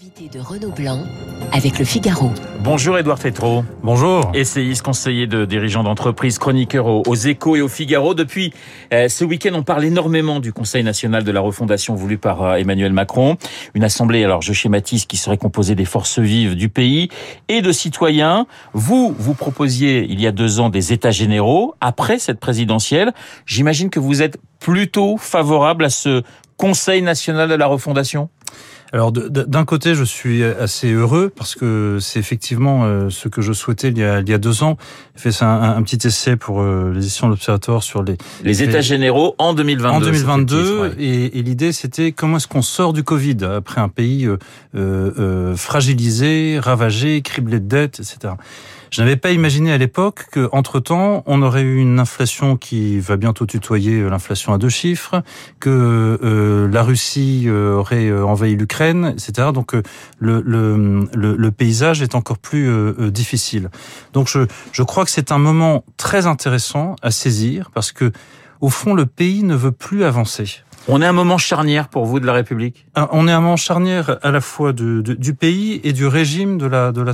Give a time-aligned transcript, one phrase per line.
[0.00, 1.04] L'invité de Renaud Blanc
[1.52, 2.30] avec le Figaro.
[2.60, 3.64] Bonjour Édouard Tétrault.
[3.82, 4.30] Bonjour.
[4.32, 8.14] Essayiste, conseiller de dirigeant d'entreprise, chroniqueur aux, aux Échos et au Figaro.
[8.14, 8.54] Depuis
[8.94, 12.54] euh, ce week-end, on parle énormément du Conseil national de la refondation voulu par euh,
[12.54, 13.36] Emmanuel Macron.
[13.74, 17.10] Une assemblée, alors je schématise, qui serait composée des forces vives du pays
[17.48, 18.46] et de citoyens.
[18.72, 21.74] Vous, vous proposiez il y a deux ans des États généraux.
[21.82, 23.12] Après cette présidentielle,
[23.44, 26.22] j'imagine que vous êtes plutôt favorable à ce
[26.56, 28.28] Conseil national de la refondation
[28.92, 33.52] alors d'un côté, je suis assez heureux parce que c'est effectivement euh, ce que je
[33.52, 34.76] souhaitais il y a, il y a deux ans.
[35.16, 38.80] J'ai fait un, un, petit essai pour euh, l'édition de l'Observatoire sur les les États
[38.80, 39.94] généraux en 2022.
[39.94, 44.28] En 2022, et, et l'idée c'était comment est-ce qu'on sort du Covid après un pays
[44.76, 48.34] euh, euh, fragilisé, ravagé, criblé de dettes, etc.
[48.90, 53.16] Je n'avais pas imaginé à l'époque qu'entre temps, on aurait eu une inflation qui va
[53.16, 55.22] bientôt tutoyer l'inflation à deux chiffres,
[55.60, 59.48] que euh, la Russie aurait envahi l'Ukraine, etc.
[59.54, 59.82] Donc le,
[60.18, 63.70] le, le, le, paysage est encore plus euh, difficile.
[64.12, 68.12] Donc je, je crois que c'est un moment très intéressant à saisir parce que
[68.60, 70.62] au fond, le pays ne veut plus avancer.
[70.88, 72.86] On est un moment charnière pour vous de la République?
[72.96, 76.92] On est un moment charnière à la fois du pays et du régime de la
[76.92, 77.12] de la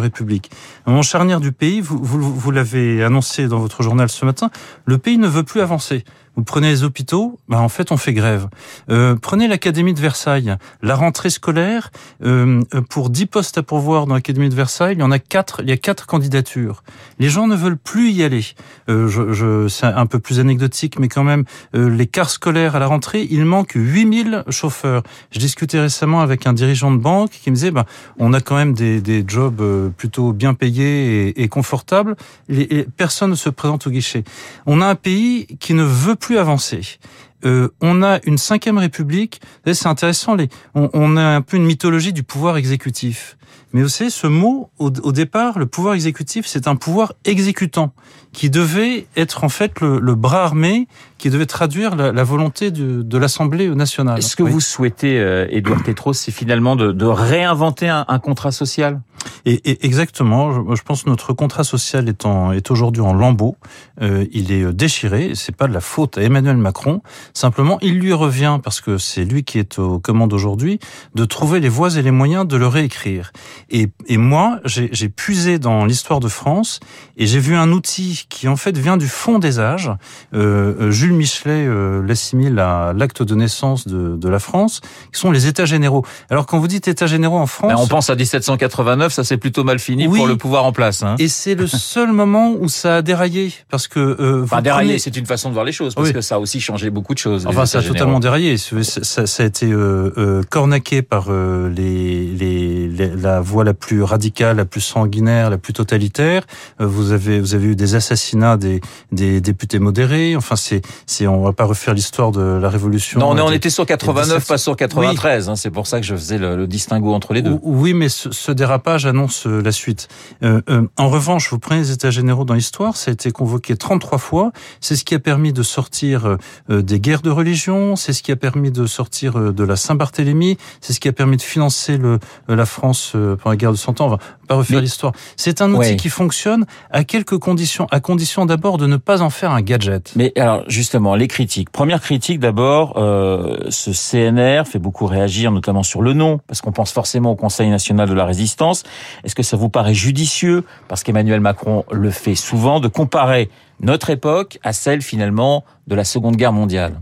[0.00, 0.50] République.
[0.86, 4.50] Un moment charnière du pays, vous, vous, vous l'avez annoncé dans votre journal ce matin,
[4.84, 6.04] le pays ne veut plus avancer.
[6.36, 8.48] Vous prenez les hôpitaux, bah en fait on fait grève.
[8.90, 11.90] Euh, prenez l'Académie de Versailles, la rentrée scolaire,
[12.22, 15.62] euh, pour 10 postes à pourvoir dans l'Académie de Versailles, il y en a quatre,
[15.62, 16.82] il y a quatre candidatures.
[17.18, 18.44] Les gens ne veulent plus y aller.
[18.90, 22.86] Euh, je, c'est un peu plus anecdotique, mais quand même, les cars scolaires à la
[22.86, 25.02] rentrée, il manque 8000 chauffeurs.
[25.30, 27.86] Je discutais récemment avec un dirigeant de banque qui me disait, bah,
[28.18, 32.16] on a quand même des, des jobs euh, plutôt bien payés et, et confortables,
[32.48, 34.24] et, personne ne se présente au guichet.
[34.66, 36.98] On a un pays qui ne veut plus avancé.
[37.44, 39.40] Euh, on a une cinquième république.
[39.72, 40.34] C'est intéressant.
[40.34, 43.36] Les, on, on, a un peu une mythologie du pouvoir exécutif.
[43.76, 47.92] Mais vous savez, ce mot, au, au départ, le pouvoir exécutif, c'est un pouvoir exécutant
[48.32, 52.70] qui devait être en fait le, le bras armé, qui devait traduire la, la volonté
[52.70, 54.18] de, de l'Assemblée nationale.
[54.18, 54.50] Est-ce que oui.
[54.50, 59.00] vous souhaitez, euh, Édouard Tétrault, c'est finalement de, de réinventer un, un, contrat social?
[59.46, 60.52] Et, et Exactement.
[60.52, 63.56] Je, je, pense que notre contrat social est, en, est aujourd'hui en lambeaux.
[64.02, 65.32] Euh, il est déchiré.
[65.34, 67.00] C'est pas de la faute à Emmanuel Macron.
[67.32, 70.78] Simplement, il lui revient, parce que c'est lui qui est aux commandes aujourd'hui,
[71.14, 73.32] de trouver les voies et les moyens de le réécrire.
[73.70, 76.80] Et, et moi, j'ai puisé dans l'histoire de France
[77.16, 79.90] et j'ai vu un outil qui en fait vient du fond des âges.
[80.34, 84.80] Euh, Jules Michelet euh, l'assimile à l'acte de naissance de, de, la France,
[85.12, 86.04] qui sont les États généraux.
[86.30, 89.36] Alors quand vous dites États généraux en France, ben on pense à 1789, ça s'est
[89.36, 91.02] plutôt mal fini oui, pour le pouvoir en place.
[91.02, 91.16] Hein.
[91.18, 94.98] Et c'est le seul moment où ça a déraillé, parce que euh, enfin déraillé, prenez...
[94.98, 96.14] c'est une façon de voir les choses, parce oui.
[96.14, 97.46] que ça a aussi changé beaucoup de choses.
[97.46, 98.56] Enfin, ça a totalement déraillé.
[98.56, 103.55] Ça, ça, ça a été euh, euh, cornaqué par euh, les, les, les, la voie
[103.64, 106.44] la plus radicale, la plus sanguinaire, la plus totalitaire.
[106.80, 108.80] Euh, vous avez vous avez eu des assassinats des,
[109.12, 110.36] des députés modérés.
[110.36, 113.20] Enfin, c'est c'est on va pas refaire l'histoire de la révolution.
[113.20, 115.46] Non, on, on était sur 89, pas sur 93.
[115.46, 115.52] Oui.
[115.52, 117.58] Hein, c'est pour ça que je faisais le, le, distinguo entre les deux.
[117.62, 120.08] Oui, mais ce, ce dérapage annonce la suite.
[120.42, 123.76] Euh, euh, en revanche, vous prenez les États généraux dans l'histoire, ça a été convoqué
[123.76, 124.52] 33 fois.
[124.80, 126.36] C'est ce qui a permis de sortir
[126.70, 127.96] euh, des guerres de religion.
[127.96, 130.58] C'est ce qui a permis de sortir de la Saint-Barthélemy.
[130.80, 132.18] C'est ce qui a permis de financer le,
[132.48, 134.06] la France pendant la guerre de Cent Ans.
[134.06, 134.18] On va
[134.48, 135.12] pas refaire l'histoire.
[135.36, 135.96] C'est un outil ouais.
[135.96, 140.12] qui fonctionne à quelques conditions, à condition d'abord de ne pas en faire un gadget.
[140.16, 141.70] Mais alors justement, les critiques.
[141.70, 146.72] Première critique d'abord, euh, ce CNR fait beaucoup réagir, notamment sur le nom, parce qu'on
[146.72, 148.82] pense forcément au Conseil national de la résistance.
[149.24, 153.50] Est-ce que ça vous paraît judicieux, parce qu'Emmanuel Macron le fait souvent, de comparer
[153.80, 156.94] notre époque à celle finalement de la Seconde Guerre mondiale?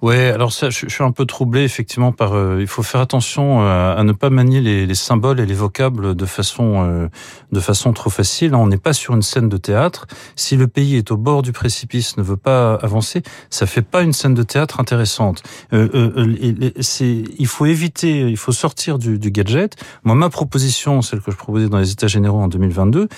[0.00, 2.32] Ouais, alors ça, je, je, suis un peu troublé effectivement par.
[2.32, 5.54] Euh, il faut faire attention euh, à ne pas manier les, les, symboles et les
[5.54, 7.08] vocables de façon euh,
[7.50, 8.54] de façon trop facile.
[8.54, 10.06] On n'est pas sur une scène de théâtre.
[10.36, 14.02] Si le pays est au bord du précipice, ne veut pas avancer, ça fait pas
[14.02, 15.42] une scène de théâtre intéressante.
[15.72, 19.74] c'est, il faut éviter, il faut sortir du, du, gadget.
[20.04, 23.08] Moi, ma proposition, celle que je proposais dans les États généraux en 2022,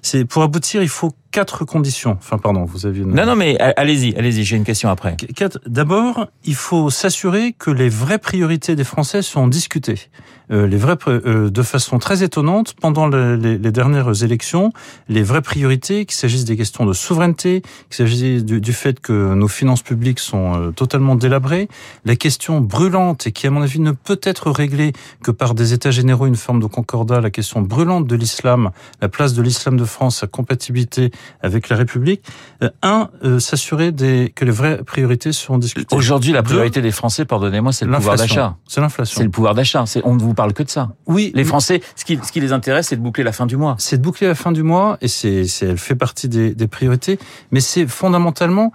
[0.00, 2.16] c'est pour aboutir, il faut quatre conditions.
[2.18, 3.12] Enfin, pardon, vous aviez une...
[3.12, 5.18] Non, non, mais allez-y, allez-y, j'ai une question après.
[5.66, 6.05] D'abord,
[6.44, 10.10] il faut s'assurer que les vraies priorités des Français sont discutées.
[10.52, 14.72] Euh, les vraies, euh, de façon très étonnante, pendant le, les, les, dernières élections,
[15.08, 19.34] les vraies priorités, qu'il s'agisse des questions de souveraineté, qu'il s'agisse du, du, fait que
[19.34, 21.68] nos finances publiques sont euh, totalement délabrées,
[22.04, 24.92] la question brûlante et qui, à mon avis, ne peut être réglée
[25.24, 28.70] que par des États généraux, une forme de concordat, la question brûlante de l'islam,
[29.00, 31.10] la place de l'islam de France, sa compatibilité
[31.42, 32.22] avec la République.
[32.62, 35.96] Euh, un, euh, s'assurer des, que les vraies priorités seront discutées.
[35.96, 38.56] Aujourd'hui, la priorité Deux, des Français, pardonnez-moi, c'est le pouvoir d'achat.
[38.68, 39.18] C'est l'inflation.
[39.18, 39.84] C'est le pouvoir d'achat.
[40.04, 40.90] On ne vous parle que de ça.
[41.06, 41.32] Oui.
[41.34, 43.74] Les Français, ce qui, ce qui les intéresse, c'est de boucler la fin du mois.
[43.78, 47.18] C'est de boucler la fin du mois, et c'est, elle fait partie des, des priorités,
[47.50, 48.72] mais c'est fondamentalement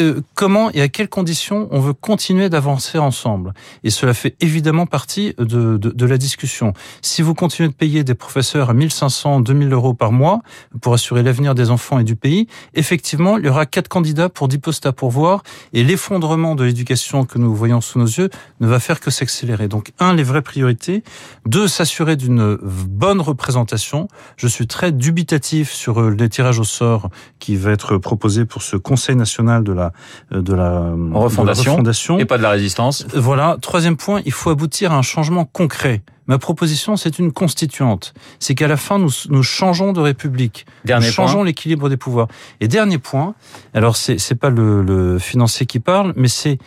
[0.00, 3.52] euh, comment et à quelles conditions on veut continuer d'avancer ensemble?
[3.84, 6.72] Et cela fait évidemment partie de, de, de, la discussion.
[7.02, 10.40] Si vous continuez de payer des professeurs à 1500, 2000 euros par mois
[10.80, 14.48] pour assurer l'avenir des enfants et du pays, effectivement, il y aura quatre candidats pour
[14.48, 15.42] dix postes à pourvoir
[15.72, 18.30] et l'effondrement de l'éducation que nous voyons sous nos yeux
[18.60, 19.68] ne va faire que s'accélérer.
[19.68, 21.02] Donc, un, les vraies priorités.
[21.46, 24.08] Deux, s'assurer d'une bonne représentation.
[24.36, 28.62] Je suis très dubitatif sur euh, les tirages au sort qui va être proposé pour
[28.62, 29.92] ce Conseil national de la
[30.32, 33.06] euh, de la refondation, et pas de la résistance.
[33.14, 33.56] Euh, voilà.
[33.60, 36.02] Troisième point, il faut aboutir à un changement concret.
[36.26, 38.12] Ma proposition, c'est une constituante.
[38.38, 40.66] C'est qu'à la fin, nous, nous changeons de république.
[40.84, 42.28] Dernier nous changeons l'équilibre des pouvoirs.
[42.60, 43.34] Et dernier point,
[43.72, 46.58] alors c'est c'est pas le, le financier qui parle, mais c'est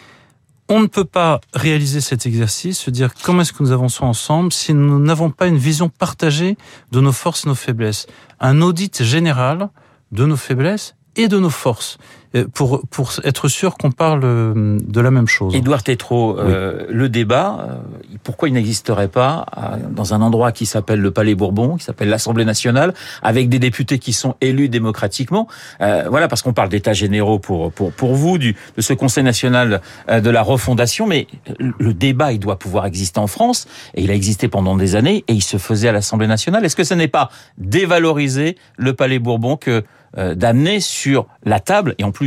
[0.71, 4.53] on ne peut pas réaliser cet exercice, se dire comment est-ce que nous avançons ensemble
[4.53, 6.57] si nous n'avons pas une vision partagée
[6.93, 8.07] de nos forces et nos faiblesses.
[8.39, 9.69] Un audit général
[10.13, 11.97] de nos faiblesses et de nos forces.
[12.33, 15.53] Euh, pour, pour être sûr qu'on parle euh, de la même chose.
[15.53, 17.81] Édouard Tétrault, euh, le débat,
[18.23, 19.45] pourquoi il n'existerait pas
[19.89, 23.99] dans un endroit qui s'appelle le Palais Bourbon, qui s'appelle l'Assemblée nationale, avec des députés
[23.99, 25.47] qui sont élus démocratiquement
[25.79, 29.81] Voilà, parce qu'on parle d'états généraux pour, pour, pour vous, du, de ce Conseil national
[30.07, 31.27] de la refondation, mais
[31.57, 35.23] le débat, il doit pouvoir exister en France, et il a existé pendant des années,
[35.27, 36.63] et il se faisait à l'Assemblée nationale.
[36.63, 39.83] Est-ce que ce n'est pas dévaloriser le Palais Bourbon que
[40.17, 42.20] d'amener sur la table, et en plus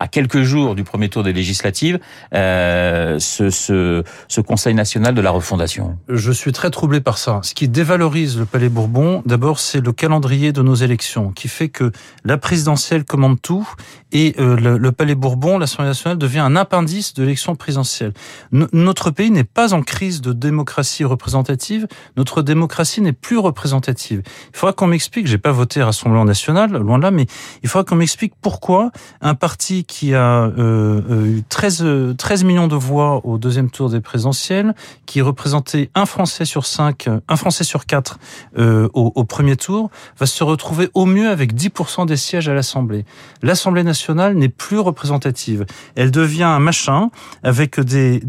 [0.00, 1.98] à quelques jours du premier tour des législatives
[2.34, 4.02] euh, ce,
[4.46, 7.40] Conseil national de la refondation Je suis très troublé par ça.
[7.42, 11.68] Ce qui dévalorise le Palais Bourbon, d'abord, c'est le calendrier de nos élections, qui fait
[11.68, 11.92] que
[12.24, 13.68] la présidentielle commande tout
[14.10, 18.12] et euh, le, Palais Bourbon, l'Assemblée nationale, devient un appendice de l'élection présidentielle.
[18.52, 21.86] notre pays n'est pas en crise de démocratie représentative.
[22.16, 24.22] Notre démocratie n'est plus représentative.
[24.52, 25.26] Il faudra qu'on m'explique.
[25.26, 27.26] J'ai pas voté Rassemblement national, loin de là, mais
[27.62, 28.90] il faudra qu'on m'explique pourquoi
[29.20, 33.90] un parti qui a euh, euh eu 13, 13 millions de voix au deuxième tour
[33.90, 34.74] des présidentielles,
[35.06, 38.18] qui représentait un Français sur cinq, un Français sur quatre
[38.58, 43.04] euh, au, premier tour, va se retrouver au mieux avec 10% des sièges à l'Assemblée.
[43.42, 45.64] L'Assemblée nationale n'est plus représentative.
[45.94, 47.10] Elle devient un machin
[47.42, 48.20] avec des,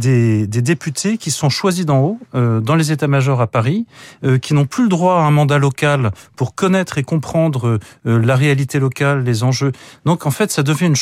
[0.48, 3.86] députés qui sont choisis d'en haut, dans les états-majors à Paris,
[4.42, 8.80] qui n'ont plus le droit à un mandat local pour connaître et comprendre la réalité
[8.80, 9.72] locale, les enjeux.
[10.06, 10.96] Donc en fait, ça devient une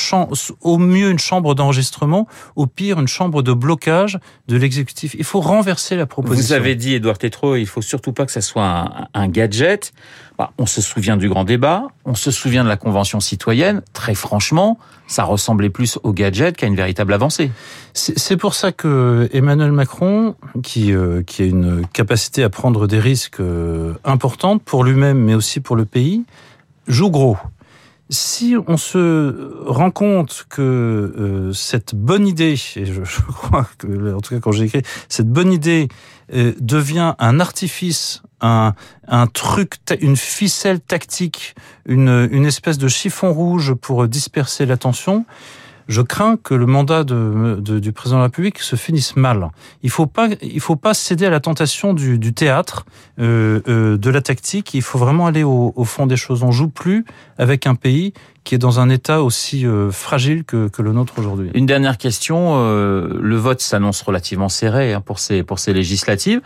[0.61, 5.15] au mieux une chambre d'enregistrement, au pire une chambre de blocage de l'exécutif.
[5.17, 6.47] Il faut renverser la proposition.
[6.47, 9.94] Vous avez dit, Édouard Tétrault, il faut surtout pas que ça soit un, un gadget.
[10.38, 13.81] Bah, on se souvient du grand débat, on se souvient de la convention citoyenne.
[13.94, 14.77] Très franchement,
[15.07, 17.49] ça ressemblait plus au gadget qu'à une véritable avancée.
[17.94, 22.99] C'est pour ça que Emmanuel Macron, qui, euh, qui a une capacité à prendre des
[22.99, 26.23] risques euh, importantes pour lui-même, mais aussi pour le pays,
[26.88, 27.38] joue gros
[28.09, 34.21] si on se rend compte que euh, cette bonne idée, et je, crois que, en
[34.21, 35.88] tout cas quand j'ai écrit, cette bonne idée
[36.33, 38.74] euh, devient un artifice, un,
[39.07, 41.56] un truc, une ficelle tactique,
[41.86, 45.25] une, une espèce de chiffon rouge pour disperser l'attention,
[45.88, 49.50] je crains que le mandat de, de, du président de la République se finisse mal.
[49.84, 52.86] Il faut pas, il faut pas céder à la tentation du, du théâtre,
[53.19, 54.73] euh, euh, de la tactique.
[54.73, 56.44] Il faut vraiment aller au, au, fond des choses.
[56.44, 57.06] On joue plus
[57.38, 61.14] avec un pays qui est dans un état aussi euh, fragile que, que, le nôtre
[61.18, 61.50] aujourd'hui.
[61.54, 62.56] Une dernière question.
[62.56, 66.42] Euh, le vote s'annonce relativement serré hein, pour ces pour ces législatives.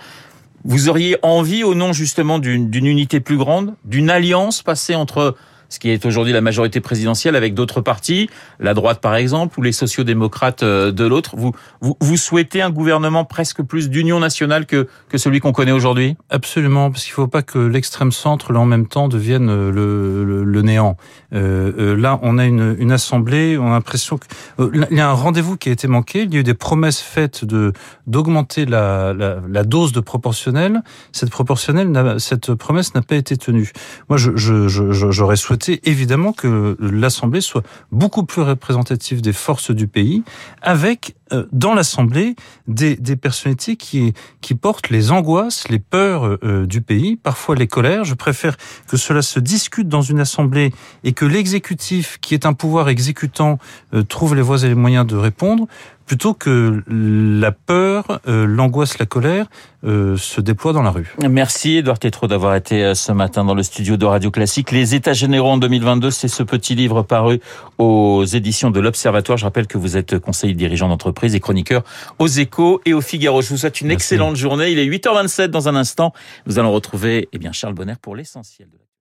[0.64, 5.36] Vous auriez envie, au nom justement d'une unité plus grande, d'une alliance passée entre
[5.72, 9.64] ce qui est aujourd'hui la majorité présidentielle avec d'autres partis, la droite par exemple, ou
[9.64, 11.36] les sociodémocrates euh, de l'autre.
[11.38, 15.72] Vous, vous, vous, souhaitez un gouvernement presque plus d'union nationale que, que celui qu'on connaît
[15.72, 16.18] aujourd'hui?
[16.30, 19.72] Absolument, parce qu'il ne faut pas que l'extrême centre, là en même temps, devienne euh,
[19.72, 20.98] le, le, le néant.
[21.34, 25.14] Euh, euh, là, on a une, une assemblée, on a l'impression qu'il y a un
[25.14, 27.72] rendez-vous qui a été manqué, il y a eu des promesses faites de
[28.08, 30.82] d'augmenter la, la, la, dose de proportionnel.
[31.14, 33.72] Cette proportionnelle, cette promesse n'a pas été tenue.
[34.10, 39.88] Moi, j'aurais je, je, souhaité évidemment que l'Assemblée soit beaucoup plus représentative des forces du
[39.88, 40.24] pays,
[40.62, 42.36] avec euh, dans l'Assemblée
[42.68, 44.14] des, personnalités qui,
[44.60, 48.04] portent les angoisses, les peurs euh, du pays, parfois les colères.
[48.04, 50.72] Je préfère que cela se discute dans une Assemblée
[51.04, 53.60] et que l'exécutif, qui est un pouvoir exécutant,
[53.94, 55.68] euh, trouve les voies et les moyens de répondre,
[56.12, 59.46] plutôt que la peur, euh, l'angoisse, la colère
[59.86, 61.16] euh, se déploient dans la rue.
[61.30, 64.72] Merci Edouard Tétrault d'avoir été euh, ce matin dans le studio de Radio Classique.
[64.72, 67.40] Les États généraux en 2022, c'est ce petit livre paru
[67.78, 69.38] aux éditions de l'Observatoire.
[69.38, 71.82] Je rappelle que vous êtes conseiller dirigeant d'entreprise et chroniqueur
[72.20, 73.42] aux Échos et au Figaro.
[73.42, 74.70] Je vous souhaite une excellente journée.
[74.70, 76.12] Il est 8h27 dans un instant.
[76.46, 78.91] Nous allons retrouver eh bien Charles Bonner pour l'essentiel de la